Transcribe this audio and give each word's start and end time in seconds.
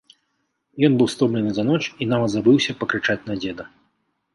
Ён 0.87 0.95
быў 1.01 1.11
стомлены 1.15 1.51
за 1.59 1.67
ноч 1.69 1.79
і 1.85 2.03
нават 2.17 2.29
забыўся 2.39 2.71
пакрычаць 2.85 3.23
на 3.33 3.41
дзеда. 3.43 3.73